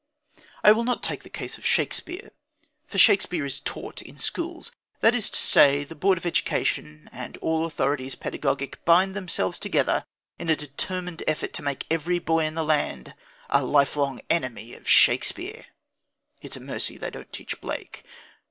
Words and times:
I 0.63 0.71
will 0.71 0.83
not 0.83 1.03
take 1.03 1.21
the 1.21 1.29
case 1.29 1.59
of 1.59 1.63
Shakespeare, 1.67 2.31
for 2.87 2.97
Shakespeare 2.97 3.45
is 3.45 3.59
"taught" 3.59 4.01
in 4.01 4.17
schools; 4.17 4.71
that 5.01 5.13
is 5.13 5.29
to 5.29 5.37
say, 5.39 5.83
the 5.83 5.93
Board 5.93 6.17
of 6.17 6.25
Education 6.25 7.07
and 7.13 7.37
all 7.37 7.67
authorities 7.67 8.15
pedagogic 8.15 8.83
bind 8.83 9.15
themselves 9.15 9.59
together 9.59 10.03
in 10.39 10.49
a 10.49 10.55
determined 10.55 11.21
effort 11.27 11.53
to 11.53 11.61
make 11.61 11.85
every 11.91 12.17
boy 12.17 12.45
in 12.45 12.55
the 12.55 12.63
land 12.65 13.13
a 13.51 13.61
lifelong 13.63 14.21
enemy 14.27 14.73
of 14.73 14.89
Shakespeare. 14.89 15.67
(It 16.41 16.53
is 16.53 16.57
a 16.57 16.61
mercy 16.61 16.97
they 16.97 17.11
don't 17.11 17.31
"teach" 17.31 17.61
Blake.) 17.61 18.03